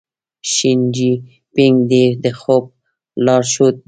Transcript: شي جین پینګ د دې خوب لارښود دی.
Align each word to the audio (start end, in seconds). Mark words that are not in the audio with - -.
شي 0.51 0.71
جین 0.95 1.17
پینګ 1.53 1.77
د 1.89 1.93
دې 2.21 2.31
خوب 2.39 2.63
لارښود 3.25 3.75
دی. 3.75 3.79